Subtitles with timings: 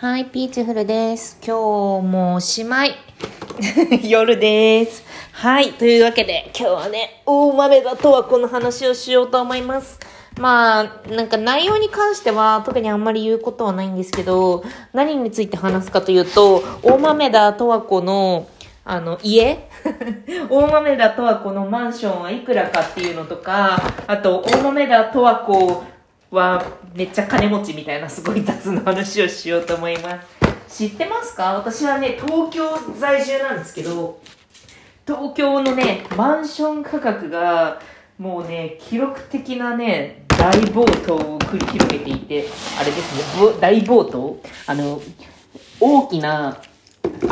[0.00, 1.40] はい、ピーチフルです。
[1.44, 2.94] 今日もおしまい。
[4.08, 5.02] 夜です。
[5.32, 9.98] はい、というわけで今日はね、大豆だとはこの話をしようと思います。
[10.38, 18.46] まあ、なんか内容に関しては特にあんまり言うことはないんですけど、何について話すかというと、大豆田とわ子の
[18.84, 19.68] あの、家？
[20.48, 25.82] 大豆田とわ子のマンションはいくらかっていうのとか、あと、大豆田とわ子
[26.30, 26.64] は
[26.94, 30.22] めっちゃ金持ちみたいなすごい雑な話をしようと思いま
[30.68, 30.86] す。
[30.86, 31.54] 知ってますか？
[31.54, 34.20] 私はね、東京在住なんですけど、
[35.06, 37.80] 東京のね、マンション価格が、
[38.18, 42.44] もうね、記録的なね、大暴騰を繰り広げていて、
[42.78, 44.40] あれですね、大暴騰？
[44.66, 45.00] あの、
[45.80, 46.60] 大きな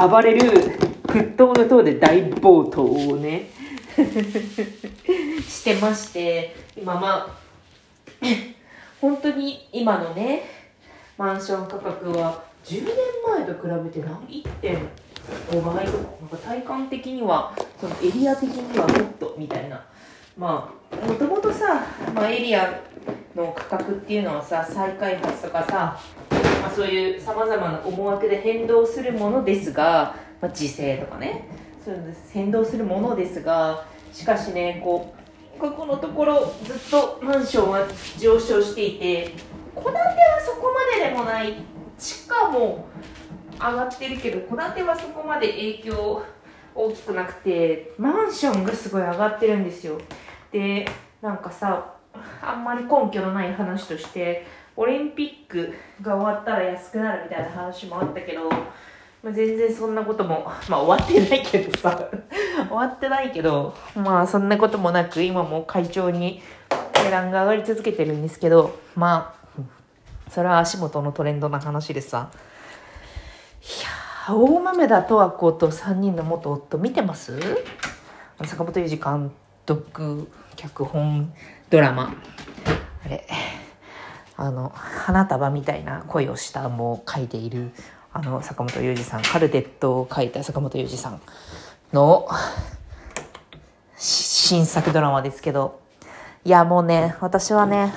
[0.08, 3.50] 暴れる沸騰の塔で大暴騰をね、
[5.46, 7.26] してまして、今ま
[8.22, 8.26] あ、
[9.00, 10.42] 本当に今のね
[11.18, 12.94] マンション価格は10年
[13.26, 14.44] 前と比べて何
[15.52, 15.94] ？1.5倍なん
[16.28, 19.84] か体感的にはそのエリア的にはもっとみたいな。
[20.36, 22.82] まあもともとさ、まあ、エリア
[23.34, 25.98] の価格っていうのはさ再開発とかさ、
[26.60, 31.48] まあ、そういうさまざまな思惑で変動するものですが、まあ、時勢とかね。
[31.84, 35.25] そういうの変動するものですがしかしねこう
[35.58, 37.86] ここのところずっとマンションは
[38.18, 39.34] 上昇していて
[39.74, 40.04] 戸建ては
[40.44, 41.54] そこまででもない。
[41.98, 42.86] 地価も
[43.54, 46.22] 上がってるけど戸建てはそこまで影響
[46.74, 49.98] 大きくなくてマンションがすごい上がってるんですよ。
[50.52, 50.86] で
[51.22, 51.94] なんかさ
[52.42, 58.50] あんまり根拠のない話としてオリンピックが終わったら安くなるみたいな話もあったけど
[59.26, 61.98] まあ、全然そんなことも、 まあ終わってないけどさ、
[62.68, 66.40] 終わってないけど、まあそんなこともなく、今も会長に
[66.94, 72.28] 値段が上がり続けてるんですけど、まあ、それは足元のトレンドな話でさ、
[73.62, 73.64] い
[74.28, 77.36] や大豆田十和子と3人の元夫見てます？
[78.44, 79.32] 坂本龍二監
[79.64, 81.34] 督、脚本、
[81.68, 82.14] ドラマ。
[83.04, 83.26] あれ、
[84.36, 87.72] あの、花束みたいな恋をしたも書いている
[88.16, 91.20] あの坂本龍二さんカルテットを書いた坂本龍二さん
[91.92, 92.26] の
[93.98, 95.82] 新作ドラマですけど
[96.42, 97.92] いやもうね私はね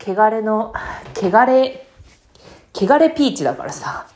[0.00, 0.72] 汚れの
[1.14, 1.86] 汚れ
[2.72, 4.06] 汚れピーチだからさ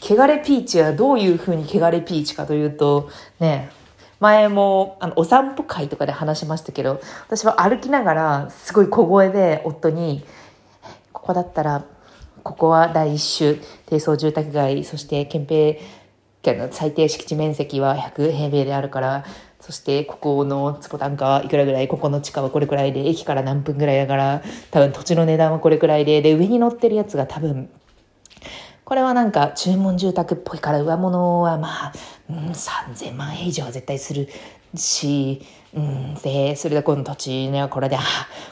[0.00, 3.70] 汚れピーチはどういう風に汚れピーチかというとね
[4.18, 10.24] 前もあのお散歩会とかで話しましたけど私は歩きながらすごい小声で夫に
[11.14, 11.84] 「ここだったら
[12.48, 13.56] ここは第一種。
[13.84, 15.78] 低層住宅街、そして憲兵
[16.40, 19.26] 県の最低敷地面積は100平米であるから、
[19.60, 27.68] そしてここの坪単価はいくらぐらい、ここの地価はこれくらいで、駅から何分ぐらいだから、多分土地の値段はこれくらいで、で、上に乗ってるやつが多分、
[28.86, 31.92] これはなんか注文住宅っぽいから上物はまあ、
[32.30, 34.30] うん、3000万円以上は絶対する。
[34.74, 35.42] し、
[35.74, 38.00] うん、で、それでこの土地ね、これで、あ、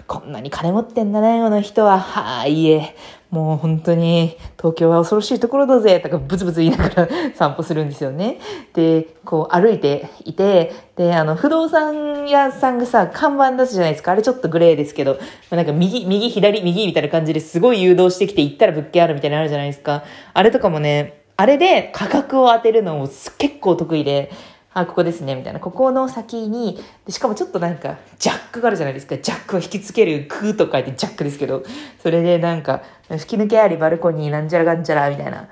[0.07, 1.99] こんなに金持ってんだね、この人は。
[1.99, 2.95] はあ、いえ、
[3.31, 8.39] もう本当に東京は恐ろしいところだぜ、とかブツブツ言いながら 散歩するんですよね。
[8.75, 14.13] で、こう歩いていて、で、あの、不動産屋さんがさ、看板出すじゃないですか。
[14.13, 15.19] あれちょっとグレーですけど、ま
[15.53, 20.05] あなんか右、右、左、右みたいな感じですごい誘導してきて行ったら物件あるみたいなのあるじゃないですか。
[20.35, 24.31] あれとかもね、あれで価格を当てるのも結構得意で、
[24.79, 25.61] あ、ここですね、みたいな。
[25.61, 29.17] ここの先に、でしかもちょっとなんか、ジャックがあるじゃないですか。
[29.17, 31.63] ジャックを引きつける空と書いてジャックですけど、
[32.03, 35.49] それでなんか、吹き抜けありバルコニーなんちゃらがんちゃら、みたいな。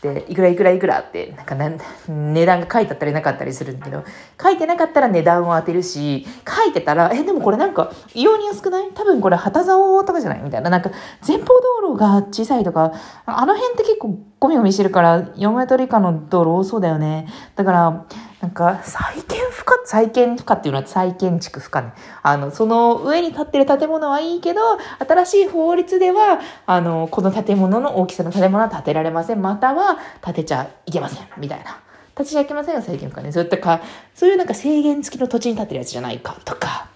[0.00, 4.04] で、いくらいくらいくらって、なんかなん値段が書いてあったりなかったりするんだけど、
[4.40, 8.90] 書いてなかったら値段を当てるし、書いてたら、え、でもこれなんか異様に安くない？
[8.94, 10.40] 多分これ旗竿とかじゃない？
[10.42, 10.70] みたいな。
[10.70, 10.92] なんか
[11.26, 12.92] 前方道路が小さいとか、
[13.26, 17.26] あの辺って結構ゴミゴミしてるから4メートル以下の道路多そうだよね。
[17.56, 18.06] だから、
[18.40, 21.92] なんか、再建不可、再建不可っていうのは再建築不可ね。
[22.22, 24.60] あの、その上に建ってる建物はいいけど、
[25.06, 29.42] 新しい法律では、あの、この建物の大きさの建物は建てられません。
[29.42, 31.26] または、建てちゃいけません。
[31.36, 31.80] みたいな。
[32.14, 33.32] 建てちゃいけませんよ、再建不可ね。
[33.32, 33.80] そういったか、
[34.14, 36.86] そういうなんか制限付きの土地に建てるやつじゃないか、とか。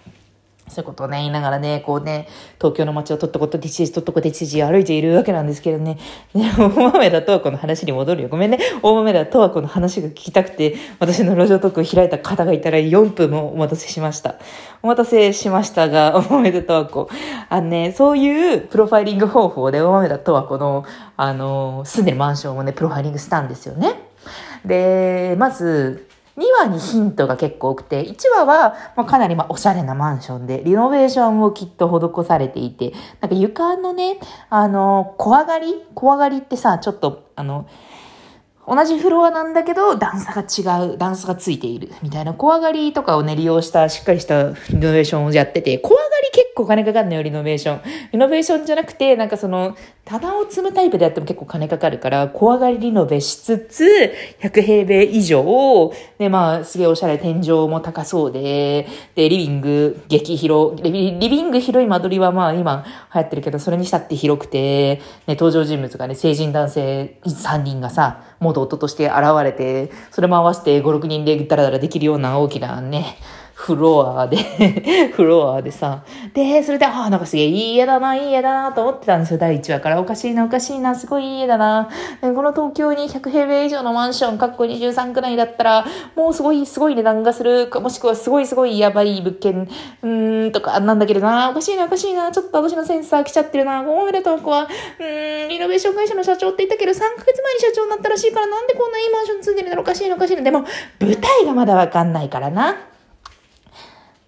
[0.72, 2.28] そういうことをね、言いながらね、こうね、
[2.58, 5.98] 東京の街をとっとことディチジ、とっとこディチジ歩いているわけなんですけどね。
[6.34, 8.28] ね、大豆だとはこの話に戻るよ。
[8.28, 8.58] ごめんね。
[8.82, 14.36] 大豆だとはこの話が聞きたくて、私の路上トークを開いた方がいたら4分もお待たせしました。
[14.82, 17.08] お待たせしましたが、大豆だとはこ。
[17.48, 20.84] あのね、そういうプロファイリング方法で大豆だとはこの、
[21.16, 24.00] あの、住んでるマンションをね、プロファイリングしたんですよね。
[24.64, 34.18] で、まず、2話にヒントが結構多くて、1話は、まあ、かなりまあおしゃれなマンションで、リノベーションもきっと施されていて、なんか床のね、
[34.48, 37.66] あの、小上がり小上がりってさ、ちょっと、あの、
[38.64, 47.80] 同じフロアなんだけど、段差が違う、段差がついている、みたいな、小上がりとかをね、利用した、しっかりしたリノベーションをやってて、小上がり結構金かかるのよ、リノベーション。
[48.12, 49.74] リノベーションじゃなくて、なんかその、
[50.04, 53.84] 棚を積むタイプでやっても結構金かかるから、小上がりリノベしつつ、
[54.40, 58.86] 100平米以上、で、まあ、すげえおしゃれ、天井も高そうで、
[59.16, 73.16] で、リビング、激広、リビリビング広い間取りはまあ、今流行ってるけど、それにしたって広くて、ね、登場人物がね、成人男性3人がさ、元夫として現れて、それも合わせて5、6人でダラダラできるような大きなね、
[73.62, 74.36] フロアで
[75.14, 76.00] フロアでさ、
[76.34, 80.00] で、それで、ああ、なんかすげえいい家だな、いい家だなと思ってたんですよ、第1話から。
[80.00, 81.88] おかしいな、おかしいな、すごいいい家だな。
[82.20, 85.84] この東京に100平米以上のマンション、かっこ23くらいだったら、
[86.16, 89.68] もうすごい、すごい値段がする、もしくはすごいすごいやばい物件、
[90.02, 94.66] うーん、とかなんだけどな、おかしいな、おかしいな、ちょっと私のセンサー来ちゃってるな、おめでとう、こは、
[94.98, 100.42] うーん、リノベーション会社の社長って言ったけど、3ヶ月前に社長になったらしいから、なんでこんないいマンション住んでるんだろう、おかしいな、おかしいな。
[100.42, 100.64] でも、
[100.98, 102.91] 舞台がまだわかんないからな。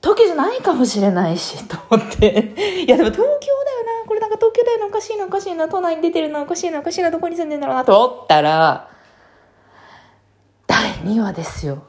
[0.05, 2.53] 東京じゃないかもしれないし、と思って。
[2.87, 3.39] いや、でも東京だよ
[4.03, 4.06] な。
[4.06, 4.87] これなんか東京だよな。
[4.87, 5.67] おかしいな、おかしいな。
[5.67, 6.43] 都内に出てるな。
[6.43, 7.11] おかしいな、おかしいな。
[7.11, 7.87] どこに住んでんだろうな。
[7.87, 8.91] と思ったら、
[10.67, 11.85] 第2話ですよ。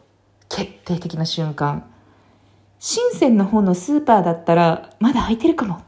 [0.48, 1.84] 決定的な瞬間。
[2.80, 5.82] 深センの方のスーパーだったら、まだ空いてるかも。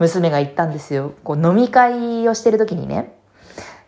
[0.00, 1.12] 娘が言ったんですよ。
[1.22, 3.14] こう飲み会をしてる時にね。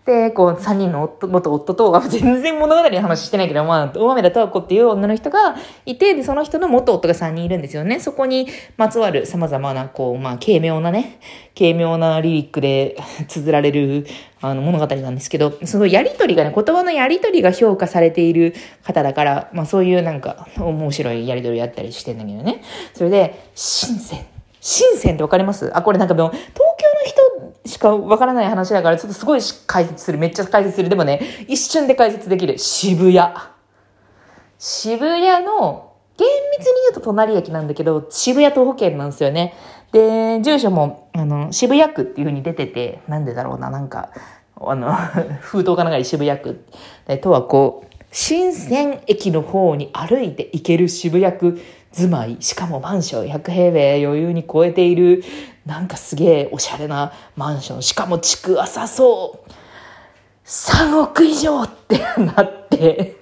[0.04, 5.54] で、こう、三人の夫、元夫と、全然物語の話してないけど、まあ、大豆田十和子っていう女の人が
[5.87, 8.00] いて、で、その人の元夫が三人いるんですよね。
[8.00, 11.20] そこにまつわる様々な、こう、まあ、軽妙なね、
[11.56, 12.96] 軽妙なリリックで
[13.28, 14.06] 綴られる、
[14.40, 22.62] あの、物語なんですけど、そのやりとりがね、言葉のやりとりが評価されている方だから、まあ、そういうなんか、面白いやりとりやったりしてんだけどね。
[22.93, 24.26] それで、新鮮。
[24.64, 25.76] 新鮮ってわかります？
[25.76, 26.61] あ、これなんかでも、東京の人
[27.64, 30.18] しかわからない話だから、ちょっとすごい解説する。
[30.18, 30.88] めっちゃ解説する。
[30.88, 32.58] でもね、一瞬で解説できる。
[32.58, 33.32] 渋谷。
[34.58, 36.28] 渋谷の、厳
[36.58, 39.54] 密に言うと隣駅なんだけど、渋谷徒歩圏なんですよね。
[39.92, 44.10] で、住所も、あの、渋谷区っていう風に出てて、なんでだろうな、なんか、
[44.56, 44.92] あの、
[45.40, 46.64] 封筒かなんか渋谷区。
[47.06, 51.60] で、とはこう、新鮮駅の方に歩いて行ける渋谷区
[51.92, 55.22] 住まい、しかもマンション100平米余裕に超えている、
[55.66, 59.50] なんかすげえおしゃれなマンション、しかも築浅そう。
[60.44, 63.16] 3億以上って なって、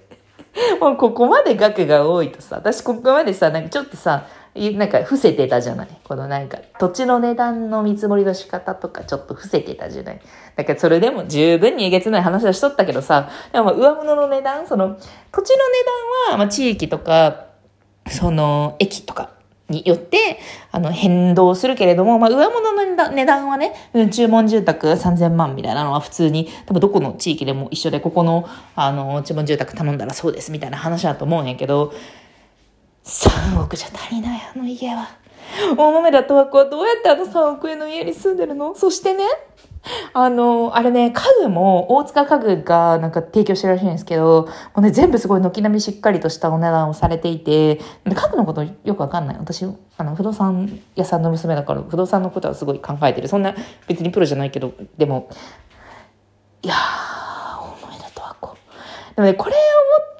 [0.80, 5.88] もうここまで額が多いとさ、私ここまでさ、なんかちょっとさ、なんか伏せてたじゃない？
[6.02, 10.20] このなんか土地の値段の見積もりの仕方とかちょっと伏せてたじゃない？
[10.56, 14.96] だからそれでも十分にえげつない話はしとったけどさ、でも上物の値段、その
[15.30, 15.62] 土地の値
[16.28, 17.49] 段は、まあ、地域とか
[18.08, 19.30] その駅とか
[19.68, 20.40] によって、
[20.72, 23.72] あの、変動するけれども、まあ、上物の値段はね、
[24.10, 31.92] 注文住宅3000万みたいなのは普通に、多分どこの地域でも一緒で、ここの、あの、注文住宅頼んだらそうですみたいな話だと思うんやけど、
[33.04, 35.08] 3億じゃ足りない、あの家は。
[35.76, 38.74] 大豆田十和子はどうやってあの3億円の家に住んでるの？
[38.74, 39.24] そしてね、
[40.12, 49.36] あの、あれね、家具も、大塚家具がなんか提供してるらしいんですけど、もうね、全部すごい軒並みしっかりとしたお値段をされていて、家具のことよくわかんない。
[49.38, 49.64] 私、
[49.96, 53.28] あの、不動産屋さんの娘だから、不動産のことはすごい考えてる。
[53.28, 53.54] そんな、
[53.86, 55.28] 別にプロじゃないけど、でも、
[56.62, 59.14] いやー、思い出とはこう。
[59.14, 59.56] でもね、これを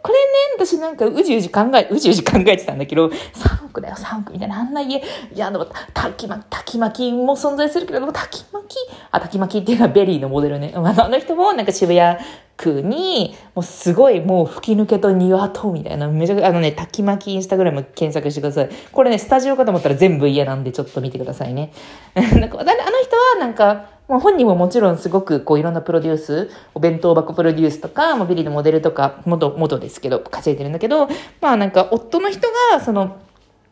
[0.02, 0.19] これ
[0.59, 5.02] ね、私なんかうじうじ考え、うじうじ考えてたんだけど、3億だよ、3億みたいな、あんな家、い
[5.35, 8.76] や、でも、タキマキ、タキマキも存在するけど、タキマキ、
[9.11, 10.73] あ、タキマキっていうのはベリーのモデルね。
[10.75, 12.19] あの人もなんか渋谷
[12.57, 18.71] 区に、もうすごいもう吹き抜けと庭と、みたいな、めちゃくちゃ、あのね、タキマキインスタグラム検索してください。
[18.92, 21.73] これね、スタジオかと思ったら全部家なんでちょっと見てくださいね。
[22.14, 31.08] なんか、あの人はなんか、もう本人ももちろんすごくこういろんなプロデュース、お弁当箱プロデュースとか、モビリのモデルとか、元、元ですけど、稼いでるんだけど、
[31.40, 33.20] まあなんか夫の人が、その、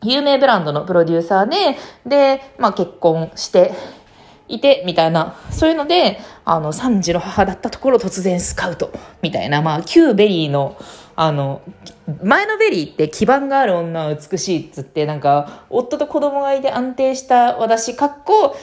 [0.01, 1.77] 有名ブランドのプロデューサーで、
[2.07, 3.73] で、まあ結婚して
[4.47, 8.93] いて、みたいな、そういうので、あの、3児の母だったところ突然スカウト、
[9.23, 10.77] みたいな、まあ、旧ベリーの、
[11.17, 11.63] あの、
[12.23, 18.57] 前のベリーって基盤がある女は美しいっつって、なんか、夫と子供がいて安定した私、かっこ、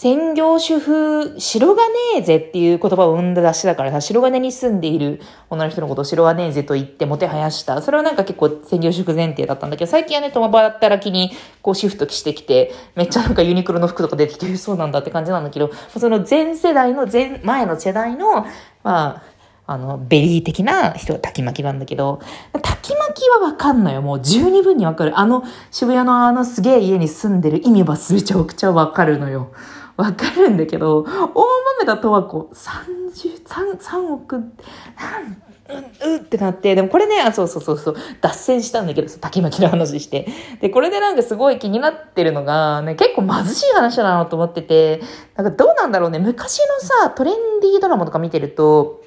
[0.00, 7.82] 専業主婦、シロガネーゼっていう言葉を生んだ雑誌だからさ、白金に住んでいる女の人のことをシロガネーゼと言ってもてはやした。
[7.82, 18.46] それはなんか結構専業主婦前提だったんだけど、最近はね、共働きにこうシフトしてきて、めっちゃなんかユニクロの服とか出てきて、そうなんだって感じなんだけど、その前世代の前、前の世代の、
[18.82, 19.22] まあ、
[19.66, 22.22] あの、ベリー的な人がタキマキなんだけど、
[22.62, 24.00] タキマキはわかんのよ。
[24.00, 25.18] もう十二分にわかる。
[25.20, 29.52] あの、渋谷のあのすげえ家に住んでる意味はめちゃくちゃわかるのよ。
[30.00, 40.26] わかるんだけど、大豆田とわ子、33、3億、う、ってなって、でもこれね、あ、そうそうそうそう、脱線したんだけど、タキマキの話して。
[40.60, 45.00] で、これでなんかすごい気になってるのが、ね、結構貧しい話だなと思ってて、
[45.36, 49.02] なんかどうなんだろうね、昔のさ、トレンディードラマとか見てると、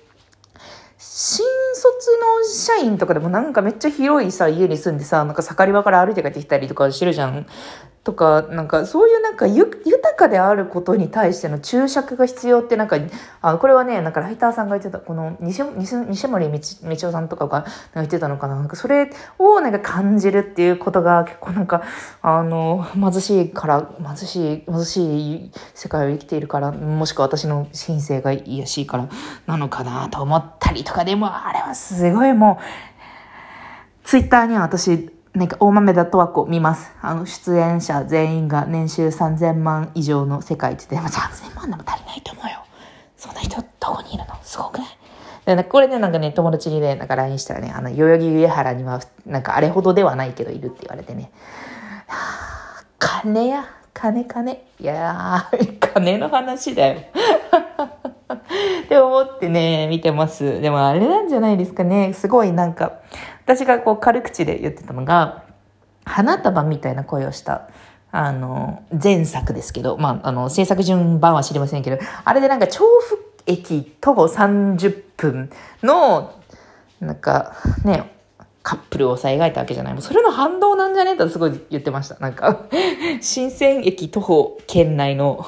[0.97, 1.45] 新
[1.83, 7.45] 卒の社員とかでもなんかめっちゃ広いさ、家に住んでさ、なんか盛り場から歩いて帰ってきたりとかしてるじゃん。
[8.03, 9.79] とか、なんかそういうなんか豊
[10.17, 12.97] かであることに対しての注釈が必要ってなんか、
[13.41, 16.59] あこれはね、なんかライターさんが言ってた、この西西西森道
[17.07, 18.55] 夫さんとかが言ってたのかな。
[18.55, 19.09] なんかそれ
[19.39, 21.83] をなんか感じるっていうことが結構なんか、
[22.21, 29.07] あの、貧しいから、貧しい、貧しい世界を生きているから、もしくは私の人生が癒しいから
[29.47, 32.63] なのかなと思ったりとか、でもあれはすごいもう、
[34.03, 36.91] ツイッターには私、なんか大豆田十和子見ます。
[37.01, 42.59] あの、出演者全員が年収3000万以上の世界って言って、3000万でも足りないと思うよ。
[43.17, 44.35] そんな人どこにいるの？
[44.43, 44.87] すごくない？
[45.45, 51.31] でこれね、なんかね、友達にね、なんか LINE したらね、あの、代々木上原には、なんかあれほどではないけどいるって言われてね、
[52.07, 54.53] はあ、金や、金金。
[54.79, 57.01] いやー、金の話だよ。
[58.85, 60.61] って思ってね、見てます。
[60.61, 62.13] でもあれなんじゃないですかね。
[62.13, 62.93] すごいなんか、
[63.45, 65.43] 私がこう軽口で言ってたのが、
[66.05, 67.69] 花束みたいな声をした、
[68.11, 75.49] あの、前作ですけど、まあ、あの、制作順番は知りませんけど、あれでなんか調布駅徒歩30分
[75.81, 76.31] の、
[76.99, 78.11] なんか、ね、
[78.61, 79.93] カップルをさ描いたわけじゃない。
[79.93, 81.11] もうそれの反動なんじゃね？
[81.11, 82.17] えとすごい言ってました。
[82.19, 82.61] なんか、
[83.19, 85.45] 新鮮駅徒歩圏内の、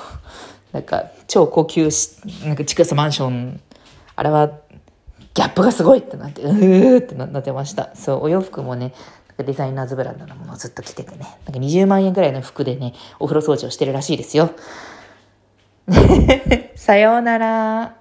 [0.75, 3.62] なんか、超高級し、なんか地下室マンション、
[4.17, 4.48] あれは
[5.34, 7.96] ギャップがすごいってなって、うーってなってました。
[7.96, 8.94] そう、お洋服もね、
[9.38, 14.51] デザイナーズブランドのものをずっと着ててね、なんか20万円ぐらいの服でね、お風呂掃除をしてるらしいですよ。
[16.75, 17.96] さようなら。